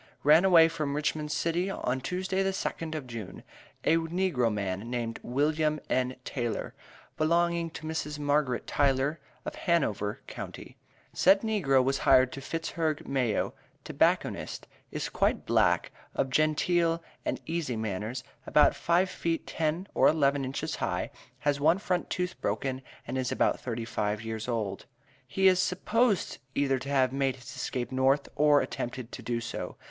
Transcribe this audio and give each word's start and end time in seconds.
Ran 0.23 0.43
away 0.45 0.67
from 0.67 0.95
Richmond 0.95 1.31
City 1.31 1.69
on 1.69 2.01
Tuesday, 2.01 2.41
the 2.41 2.49
2d 2.49 2.95
of 2.95 3.05
June, 3.05 3.43
a 3.83 3.97
negro 3.97 4.51
man 4.51 4.89
named 4.89 5.19
WM. 5.21 5.79
N. 5.91 6.15
TAYLOR, 6.25 6.73
belonging 7.17 7.69
to 7.69 7.85
Mrs. 7.85 8.17
Margaret 8.17 8.65
Tyler 8.65 9.19
of 9.45 9.53
Hanover 9.53 10.21
county. 10.25 10.75
Said 11.13 11.41
negro 11.41 11.83
was 11.83 11.99
hired 11.99 12.31
to 12.31 12.41
Fitzhugh 12.41 12.95
Mayo, 13.05 13.53
Tobacconist; 13.83 14.65
is 14.89 15.07
quite 15.07 15.45
black, 15.45 15.91
of 16.15 16.31
genteel 16.31 17.03
and 17.23 17.39
easy 17.45 17.75
manners, 17.75 18.23
about 18.47 18.73
five 18.75 19.07
feet 19.07 19.45
ten 19.45 19.87
or 19.93 20.07
eleven 20.07 20.43
inches 20.43 20.77
high, 20.77 21.11
has 21.41 21.59
one 21.59 21.77
front 21.77 22.09
tooth 22.09 22.41
broken, 22.41 22.81
and 23.05 23.19
is 23.19 23.31
about 23.31 23.59
35 23.59 24.23
years 24.23 24.47
old. 24.47 24.87
He 25.27 25.47
is 25.47 25.59
supposed 25.59 26.39
either 26.55 26.79
to 26.79 26.89
have 26.89 27.13
made 27.13 27.35
his 27.35 27.55
escape 27.55 27.91
North, 27.91 28.27
or 28.35 28.61
attempted 28.61 29.11
to 29.11 29.21
do 29.21 29.39
so. 29.39 29.75